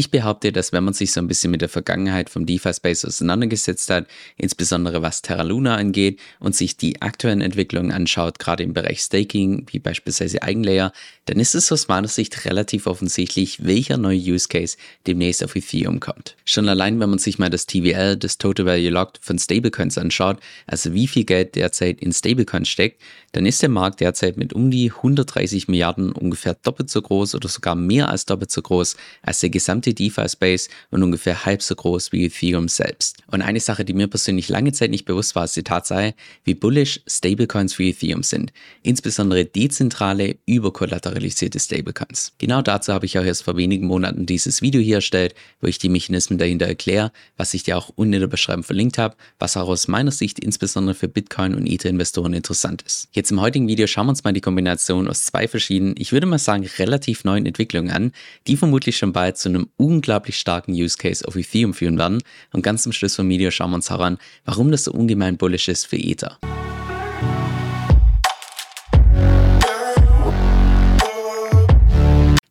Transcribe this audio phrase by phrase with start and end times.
[0.00, 3.90] Ich behaupte, dass wenn man sich so ein bisschen mit der Vergangenheit vom DeFi-Space auseinandergesetzt
[3.90, 4.06] hat,
[4.38, 9.66] insbesondere was Terra Luna angeht und sich die aktuellen Entwicklungen anschaut, gerade im Bereich Staking,
[9.70, 10.94] wie beispielsweise Eigenlayer,
[11.26, 16.00] dann ist es aus meiner Sicht relativ offensichtlich, welcher neue Use Case demnächst auf Ethereum
[16.00, 16.34] kommt.
[16.46, 20.38] Schon allein, wenn man sich mal das TVL, das Total Value Locked von Stablecoins anschaut,
[20.66, 24.70] also wie viel Geld derzeit in Stablecoins steckt, dann ist der Markt derzeit mit um
[24.70, 29.40] die 130 Milliarden ungefähr doppelt so groß oder sogar mehr als doppelt so groß als
[29.40, 33.18] der gesamte DeFi-Space und ungefähr halb so groß wie Ethereum selbst.
[33.28, 36.54] Und eine Sache, die mir persönlich lange Zeit nicht bewusst war, ist die Tatsache, wie
[36.54, 38.52] bullish Stablecoins für Ethereum sind.
[38.82, 42.32] Insbesondere dezentrale, überkollateralisierte Stablecoins.
[42.38, 45.78] Genau dazu habe ich auch erst vor wenigen Monaten dieses Video hier erstellt, wo ich
[45.78, 49.56] die Mechanismen dahinter erkläre, was ich dir auch unten in der Beschreibung verlinkt habe, was
[49.56, 53.08] auch aus meiner Sicht insbesondere für Bitcoin und Ether-Investoren interessant ist.
[53.12, 56.26] Jetzt im heutigen Video schauen wir uns mal die Kombination aus zwei verschiedenen, ich würde
[56.26, 58.12] mal sagen, relativ neuen Entwicklungen an,
[58.46, 62.22] die vermutlich schon bald zu einem unglaublich starken Use Case auf Ethereum führen werden.
[62.52, 65.68] Und ganz zum Schluss vom Video schauen wir uns heran, warum das so ungemein bullish
[65.68, 66.38] ist für Ether.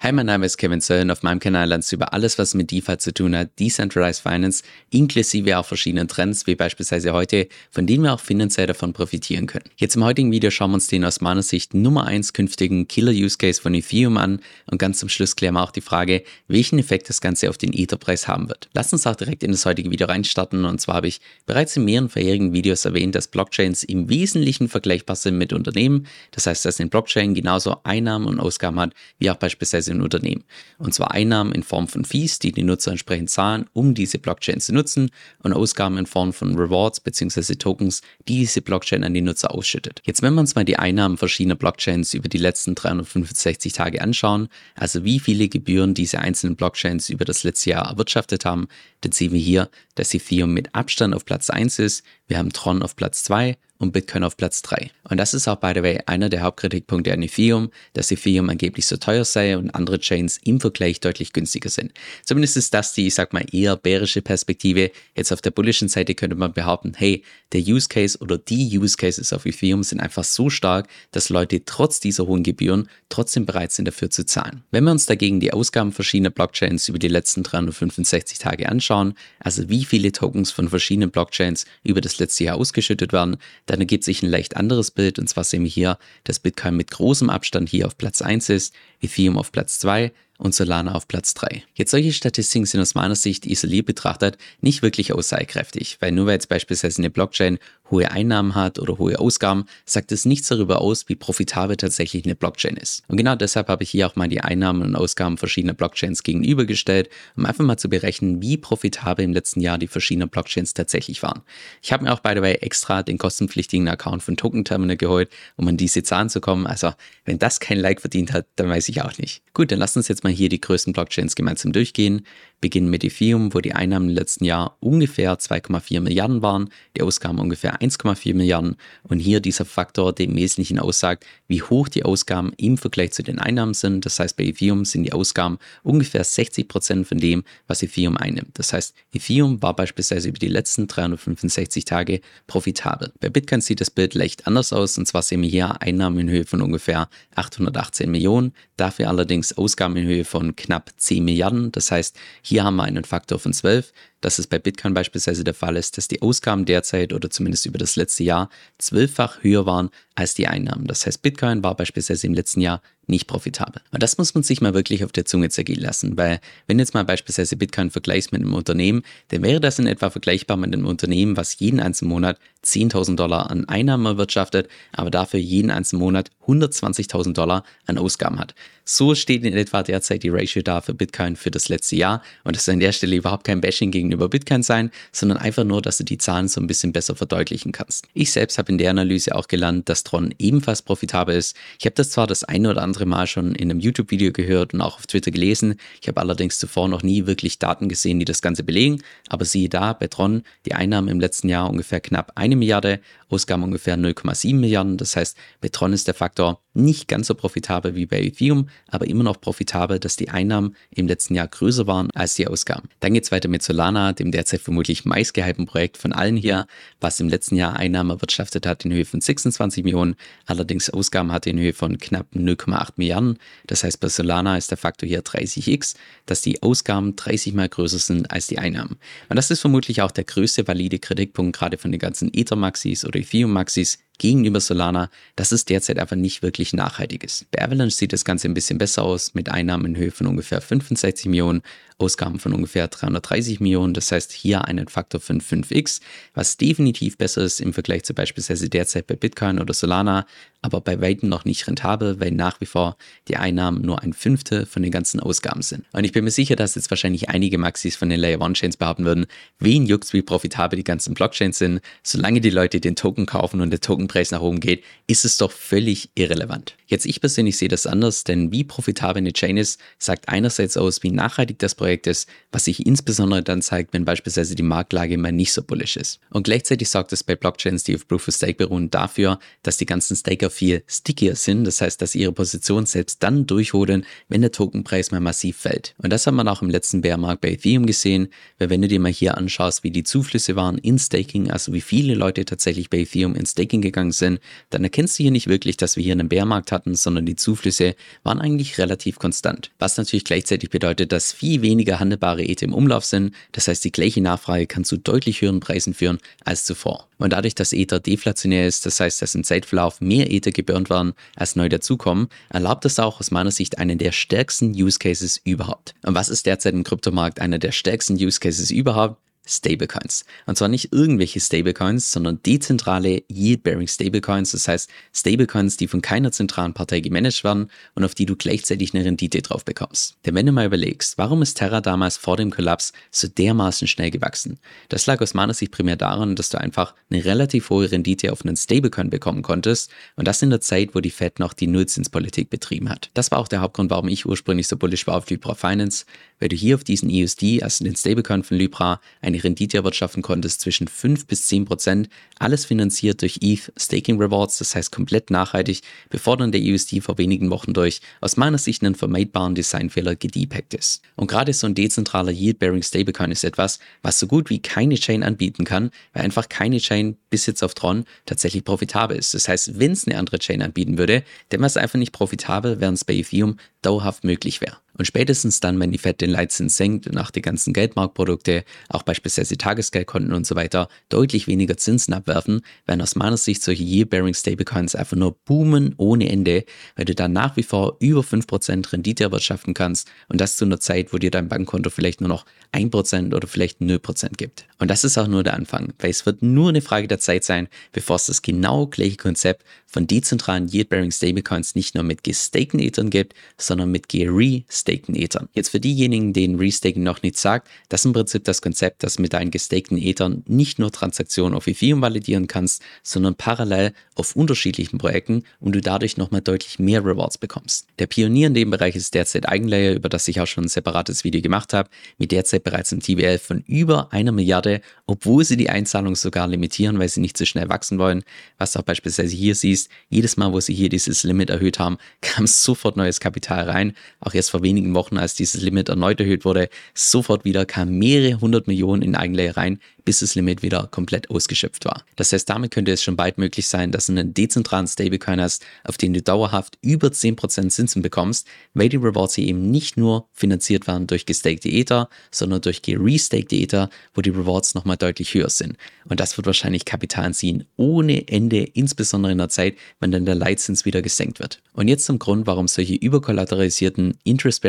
[0.02, 1.11] Hi, mein Name ist Kevin Sölln.
[1.11, 4.64] Auf meinem Kanal lernst du über alles, was mit DeFi zu tun hat, Decentralized Finance,
[4.92, 9.66] inklusive auch verschiedenen Trends, wie beispielsweise heute, von denen wir auch finanziell davon profitieren können.
[9.75, 13.61] Jetzt im heutigen Video schauen wir uns den aus meiner Sicht Nummer 1 künftigen Killer-Use-Case
[13.61, 14.39] von Ethereum an
[14.72, 17.73] und ganz zum Schluss klären wir auch die Frage, welchen Effekt das Ganze auf den
[17.73, 18.70] Ether-Preis haben wird.
[18.72, 21.83] Lass uns auch direkt in das heutige Video reinstarten und zwar habe ich bereits in
[21.83, 26.08] mehreren vorherigen Videos erwähnt, dass Blockchains im Wesentlichen vergleichbar sind mit Unternehmen.
[26.31, 30.44] Das heißt, dass ein Blockchain genauso Einnahmen und Ausgaben hat, wie auch beispielsweise ein Unternehmen.
[30.78, 34.59] Und zwar Einnahmen in Form von Fees, die die Nutzer entsprechend zahlen, um diese Blockchain
[34.59, 35.12] zu nutzen
[35.44, 37.56] und Ausgaben in Form von Rewards bzw.
[37.56, 40.02] Tokens, die diese Blockchain an die Nutzer ausschüttet.
[40.06, 44.48] Jetzt, wenn wir uns mal die Einnahmen verschiedener Blockchains über die letzten 365 Tage anschauen,
[44.76, 48.67] also wie viele Gebühren diese einzelnen Blockchains über das letzte Jahr erwirtschaftet haben,
[49.02, 52.82] dann sehen wir hier, dass Ethereum mit Abstand auf Platz 1 ist, wir haben Tron
[52.82, 54.92] auf Platz 2 und Bitcoin auf Platz 3.
[55.10, 58.86] Und das ist auch, by the way, einer der Hauptkritikpunkte an Ethereum, dass Ethereum angeblich
[58.86, 61.94] so teuer sei und andere Chains im Vergleich deutlich günstiger sind.
[62.26, 64.92] Zumindest ist das die, ich sag mal, eher bärische Perspektive.
[65.16, 67.23] Jetzt auf der bullischen Seite könnte man behaupten, hey,
[67.54, 71.64] der Use Case oder die Use Cases auf Ethereum sind einfach so stark, dass Leute
[71.64, 74.64] trotz dieser hohen Gebühren trotzdem bereit sind, dafür zu zahlen.
[74.72, 79.70] Wenn wir uns dagegen die Ausgaben verschiedener Blockchains über die letzten 365 Tage anschauen, also
[79.70, 83.38] wie viele Tokens von verschiedenen Blockchains über das letzte Jahr ausgeschüttet werden,
[83.70, 85.20] dann ergibt sich ein leicht anderes Bild.
[85.20, 88.74] Und zwar sehen wir hier, dass Bitcoin mit großem Abstand hier auf Platz 1 ist,
[89.02, 91.64] Ethereum auf Platz 2 und Solana auf Platz 3.
[91.76, 96.33] Jetzt solche Statistiken sind aus meiner Sicht isoliert betrachtet nicht wirklich aussagekräftig, weil nur weil
[96.33, 97.60] jetzt beispielsweise eine Blockchain
[97.92, 102.36] hohe Einnahmen hat oder hohe Ausgaben, sagt es nichts darüber aus, wie profitabel tatsächlich eine
[102.36, 103.04] Blockchain ist.
[103.08, 107.10] Und genau deshalb habe ich hier auch mal die Einnahmen und Ausgaben verschiedener Blockchains gegenübergestellt,
[107.36, 111.42] um einfach mal zu berechnen, wie profitabel im letzten Jahr die verschiedenen Blockchains tatsächlich waren.
[111.82, 115.30] Ich habe mir auch by the way extra den kostenpflichtigen Account von Token Terminal geholt,
[115.58, 116.67] um an diese Zahlen zu kommen.
[116.67, 116.94] Also,
[117.26, 119.42] wenn das kein Like verdient hat, dann weiß ich auch nicht.
[119.54, 122.23] Gut, dann lasst uns jetzt mal hier die größten Blockchains gemeinsam durchgehen
[122.62, 127.40] beginnen mit Ethereum, wo die Einnahmen im letzten Jahr ungefähr 2,4 Milliarden waren, die Ausgaben
[127.40, 132.54] ungefähr 1,4 Milliarden und hier dieser Faktor, der im Wesentlichen aussagt, wie hoch die Ausgaben
[132.57, 134.06] im Vergleich zu den Einnahmen sind.
[134.06, 138.51] Das heißt, bei Ethereum sind die Ausgaben ungefähr 60 Prozent von dem, was Ethereum einnimmt.
[138.54, 143.12] Das heißt, Ethereum war beispielsweise über die letzten 365 Tage profitabel.
[143.19, 146.30] Bei Bitcoin sieht das Bild leicht anders aus und zwar sehen wir hier Einnahmen in
[146.30, 151.72] Höhe von ungefähr 818 Millionen, dafür allerdings Ausgaben in Höhe von knapp 10 Milliarden.
[151.72, 153.92] Das heißt, hier haben wir einen Faktor von 12
[154.22, 157.78] dass es bei Bitcoin beispielsweise der Fall ist, dass die Ausgaben derzeit oder zumindest über
[157.78, 160.88] das letzte Jahr zwölffach höher waren als die Einnahmen.
[160.88, 163.81] Das heißt, Bitcoin war beispielsweise im letzten Jahr nicht profitabel.
[163.92, 166.94] Und das muss man sich mal wirklich auf der Zunge zergehen lassen, weil wenn jetzt
[166.94, 170.86] mal beispielsweise Bitcoin vergleichst mit einem Unternehmen, dann wäre das in etwa vergleichbar mit einem
[170.86, 176.30] Unternehmen, was jeden einzelnen Monat 10.000 Dollar an Einnahmen erwirtschaftet, aber dafür jeden einzelnen Monat
[176.45, 178.53] 120.000 Dollar an Ausgaben hat.
[178.83, 182.56] So steht in etwa derzeit die Ratio da für Bitcoin für das letzte Jahr und
[182.56, 185.81] das soll an der Stelle überhaupt kein Bashing gegen gegenüber Bitcoin sein, sondern einfach nur,
[185.81, 188.07] dass du die Zahlen so ein bisschen besser verdeutlichen kannst.
[188.13, 191.55] Ich selbst habe in der Analyse auch gelernt, dass Tron ebenfalls profitabel ist.
[191.79, 194.81] Ich habe das zwar das eine oder andere Mal schon in einem YouTube-Video gehört und
[194.81, 195.75] auch auf Twitter gelesen.
[196.01, 199.01] Ich habe allerdings zuvor noch nie wirklich Daten gesehen, die das Ganze belegen.
[199.30, 203.63] Aber siehe da, bei Tron die Einnahmen im letzten Jahr ungefähr knapp eine Milliarde, Ausgaben
[203.63, 204.97] ungefähr 0,7 Milliarden.
[204.97, 209.07] Das heißt, bei Tron ist der Faktor nicht ganz so profitabel wie bei Ethereum, aber
[209.07, 212.89] immer noch profitabel, dass die Einnahmen im letzten Jahr größer waren als die Ausgaben.
[212.99, 216.67] Dann geht es weiter mit Solana, dem derzeit vermutlich meistgehypten Projekt von allen hier,
[216.99, 220.15] was im letzten Jahr Einnahmen erwirtschaftet hat in Höhe von 26 Millionen,
[220.45, 223.37] allerdings Ausgaben hatte in Höhe von knapp 0,8 8 Milliarden.
[223.67, 225.95] Das heißt, bei Solana ist der Faktor hier 30x,
[226.25, 228.97] dass die Ausgaben 30 mal größer sind als die Einnahmen.
[229.29, 233.19] Und das ist vermutlich auch der größte valide Kritikpunkt gerade von den ganzen Ether-Maxis oder
[233.19, 237.50] with you, Maxis, gegenüber Solana, dass es derzeit einfach nicht wirklich nachhaltig ist.
[237.50, 240.62] Bei Avalanche sieht das Ganze ein bisschen besser aus, mit Einnahmen in Höhe von ungefähr
[240.62, 241.63] 65 Millionen,
[242.00, 243.94] Ausgaben von ungefähr 330 Millionen.
[243.94, 246.00] Das heißt hier einen Faktor von 5x,
[246.33, 250.25] was definitiv besser ist im Vergleich zu beispielsweise derzeit bei Bitcoin oder Solana,
[250.62, 254.65] aber bei weitem noch nicht rentabel, weil nach wie vor die Einnahmen nur ein Fünftel
[254.65, 255.86] von den ganzen Ausgaben sind.
[255.92, 258.77] Und ich bin mir sicher, dass jetzt wahrscheinlich einige Maxis von den Layer One Chains
[258.77, 259.25] behaupten würden,
[259.60, 261.81] wen juckt, wie profitabel die ganzen Blockchains sind.
[262.04, 265.51] Solange die Leute den Token kaufen und der Tokenpreis nach oben geht, ist es doch
[265.51, 266.75] völlig irrelevant.
[266.88, 271.03] Jetzt ich persönlich sehe das anders, denn wie profitabel eine Chain ist, sagt einerseits aus,
[271.03, 275.31] wie nachhaltig das Projekt ist, was sich insbesondere dann zeigt, wenn beispielsweise die Marktlage mal
[275.31, 276.19] nicht so bullish ist.
[276.31, 279.85] Und gleichzeitig sorgt es bei Blockchains, die auf Proof of Stake beruhen, dafür, dass die
[279.85, 281.63] ganzen Staker viel stickier sind.
[281.65, 285.94] Das heißt, dass ihre Position selbst dann durchholen, wenn der Tokenpreis mal massiv fällt.
[286.00, 289.00] Und das hat man auch im letzten Bärmarkt bei Ethereum gesehen, weil wenn du dir
[289.00, 293.00] mal hier anschaust, wie die Zuflüsse waren in Staking, also wie viele Leute tatsächlich bei
[293.00, 296.30] Ethereum in Staking gegangen sind, dann erkennst du hier nicht wirklich, dass wir hier einen
[296.30, 299.72] Bärmarkt hatten, sondern die Zuflüsse waren eigentlich relativ konstant.
[299.80, 303.34] Was natürlich gleichzeitig bedeutet, dass viel weniger handelbare Ether im Umlauf sind.
[303.51, 307.07] Das heißt, die gleiche Nachfrage kann zu deutlich höheren Preisen führen als zuvor.
[307.18, 311.13] Und dadurch, dass Ether deflationär ist, das heißt, dass im Zeitverlauf mehr Ether geburnt werden,
[311.36, 315.96] als neu dazukommen, erlaubt das auch aus meiner Sicht einen der stärksten Use Cases überhaupt.
[316.06, 319.18] Und was ist derzeit im Kryptomarkt einer der stärksten Use Cases überhaupt?
[319.50, 320.25] Stablecoins.
[320.46, 324.51] Und zwar nicht irgendwelche Stablecoins, sondern dezentrale Yield-Bearing Stablecoins.
[324.51, 328.94] Das heißt Stablecoins, die von keiner zentralen Partei gemanagt werden und auf die du gleichzeitig
[328.94, 330.16] eine Rendite drauf bekommst.
[330.25, 334.12] Denn wenn du mal überlegst, warum ist Terra damals vor dem Kollaps so dermaßen schnell
[334.12, 334.60] gewachsen?
[334.90, 338.44] Das lag aus meiner Sicht primär daran, dass du einfach eine relativ hohe Rendite auf
[338.44, 342.50] einen Stablecoin bekommen konntest und das in der Zeit, wo die Fed noch die Nullzinspolitik
[342.50, 343.10] betrieben hat.
[343.13, 346.06] Das war auch der Hauptgrund, warum ich ursprünglich so bullish war auf Libra Finance,
[346.39, 350.62] weil du hier auf diesen EUSD, also den Stablecoin von Libra, eine Rendite erwirtschaften konntest
[350.62, 352.09] zwischen 5 bis 10 Prozent,
[352.39, 357.18] alles finanziert durch ETH Staking Rewards, das heißt komplett nachhaltig, bevor dann der USD vor
[357.18, 361.01] wenigen Wochen durch aus meiner Sicht einen vermeidbaren Designfehler gedepackt ist.
[361.15, 365.24] Und gerade so ein dezentraler Yield-Bearing Stablecoin ist etwas, was so gut wie keine Chain
[365.24, 369.33] anbieten kann, weil einfach keine Chain bis jetzt auf Tron tatsächlich profitabel ist.
[369.33, 372.80] Das heißt, wenn es eine andere Chain anbieten würde, dann wäre es einfach nicht profitabel,
[372.80, 374.77] während es bei Ethereum dauerhaft möglich wäre.
[375.00, 379.04] Und spätestens dann, wenn die Fed den Leitzins senkt und auch die ganzen Geldmarktprodukte, auch
[379.04, 384.34] beispielsweise Tagesgeldkonten und so weiter, deutlich weniger Zinsen abwerfen, werden aus meiner Sicht solche Year-Bearing
[384.34, 386.66] Stablecoins einfach nur boomen ohne Ende,
[386.98, 390.81] weil du dann nach wie vor über 5% Rendite erwirtschaften kannst und das zu einer
[390.81, 394.66] Zeit, wo dir dein Bankkonto vielleicht nur noch 1% oder vielleicht 0% gibt.
[394.80, 397.46] Und das ist auch nur der Anfang, weil es wird nur eine Frage der Zeit
[397.46, 402.80] sein, bevor es das genau gleiche Konzept von dezentralen Yield-Bearing Stablecoins nicht nur mit gestakten
[402.80, 405.47] Ethern gibt, sondern mit gerestakten Ethern.
[405.53, 409.18] Jetzt für diejenigen, denen Restaking noch nichts sagt, das ist im Prinzip das Konzept, dass
[409.18, 414.97] mit deinen gestakten Ethern nicht nur Transaktionen auf Ethereum validieren kannst, sondern parallel auf unterschiedlichen
[414.97, 417.88] Projekten und du dadurch nochmal deutlich mehr Rewards bekommst.
[418.00, 421.24] Der Pionier in dem Bereich ist derzeit Eigenlayer, über das ich auch schon ein separates
[421.24, 425.69] Video gemacht habe, mit derzeit bereits einem TVL von über einer Milliarde, obwohl sie die
[425.69, 428.24] Einzahlung sogar limitieren, weil sie nicht so schnell wachsen wollen,
[428.57, 431.97] was auch beispielsweise hier siehst, siehst, jedes Mal, wo sie hier dieses Limit erhöht haben,
[432.21, 433.94] kam sofort neues Kapital rein.
[434.19, 438.39] Auch erst vor wenigen Wochen, als dieses Limit erneut erhöht wurde, sofort wieder kamen mehrere
[438.39, 442.03] hundert Millionen in Eigenlayer rein, bis das Limit wieder komplett ausgeschöpft war.
[442.15, 445.63] Das heißt, damit könnte es schon bald möglich sein, dass du einen dezentralen Stablecoin hast,
[445.83, 450.27] auf den du dauerhaft über 10% Zinsen bekommst, weil die Rewards hier eben nicht nur
[450.33, 455.50] finanziert werden durch gestakte Ether, sondern durch gerestakte Ether, wo die Rewards nochmal deutlich höher
[455.50, 455.77] sind.
[456.05, 460.36] Und das wird wahrscheinlich Kapital ziehen ohne Ende, insbesondere in der Zeit, wenn dann der
[460.36, 461.62] Leitzins wieder gesenkt wird.
[461.74, 464.17] Und jetzt zum Grund, warum solche überkollateralisierten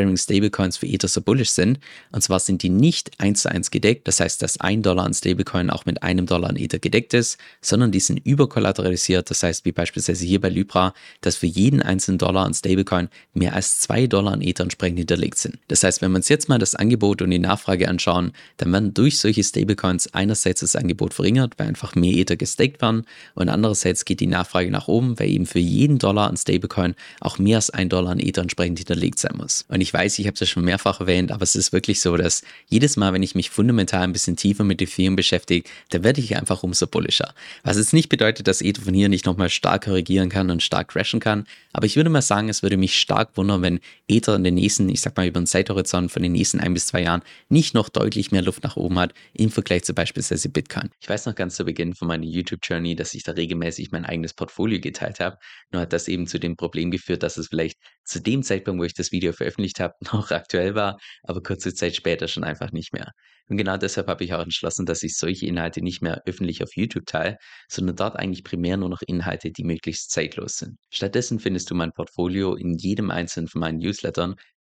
[0.01, 1.79] Interest-Bearing Stablecoins für Ether so bullish sind.
[2.11, 5.13] Und zwar sind die nicht eins zu eins gedeckt, das heißt, dass ein Dollar an
[5.13, 9.65] Stablecoin auch mit einem Dollar an Ether gedeckt ist, sondern die sind überkollateralisiert, das heißt,
[9.65, 14.07] wie beispielsweise hier bei Libra, dass für jeden einzelnen Dollar an Stablecoin mehr als zwei
[14.07, 15.57] Dollar an Ether entsprechend hinterlegt sind.
[15.67, 18.93] Das heißt, wenn wir uns jetzt mal das Angebot und die Nachfrage anschauen, dann werden
[18.93, 23.05] durch solche Stablecoins einerseits das Angebot verringert, weil einfach mehr Ether gestaked werden
[23.35, 27.37] und andererseits geht die Nachfrage nach oben, weil eben für jeden Dollar an Stablecoin auch
[27.37, 29.65] mehr als ein Dollar an Ether entsprechend hinterlegt sein muss.
[29.67, 31.99] Und ich ich weiß, ich habe es ja schon mehrfach erwähnt, aber es ist wirklich
[31.99, 36.01] so, dass jedes Mal, wenn ich mich fundamental ein bisschen tiefer mit Ethereum beschäftige, da
[36.01, 37.33] werde ich einfach umso bullischer.
[37.63, 40.87] Was jetzt nicht bedeutet, dass Ether von hier nicht nochmal stark korrigieren kann und stark
[40.87, 44.45] crashen kann, aber ich würde mal sagen, es würde mich stark wundern, wenn Ether in
[44.45, 47.21] den nächsten, ich sag mal über den Zeithorizont von den nächsten ein bis zwei Jahren
[47.49, 50.89] nicht noch deutlich mehr Luft nach oben hat im Vergleich zu beispielsweise Bitcoin.
[51.01, 54.33] Ich weiß noch ganz zu Beginn von meiner YouTube-Journey, dass ich da regelmäßig mein eigenes
[54.33, 55.37] Portfolio geteilt habe.
[55.73, 58.85] Nur hat das eben zu dem Problem geführt, dass es vielleicht zu dem Zeitpunkt, wo
[58.85, 62.93] ich das Video veröffentlicht habe, noch aktuell war, aber kurze Zeit später schon einfach nicht
[62.93, 63.11] mehr.
[63.47, 66.75] Und genau deshalb habe ich auch entschlossen, dass ich solche Inhalte nicht mehr öffentlich auf
[66.75, 67.37] YouTube teile,
[67.67, 70.77] sondern dort eigentlich primär nur noch Inhalte, die möglichst zeitlos sind.
[70.89, 74.35] Stattdessen findest du mein Portfolio in jedem einzelnen von meinen Newslettern,